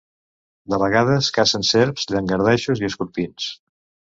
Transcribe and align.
De 0.73 0.79
vegades 0.83 1.29
cacen 1.35 1.67
serps, 1.73 2.07
llangardaixos 2.15 2.85
i 2.85 2.89
escorpins. 2.89 3.53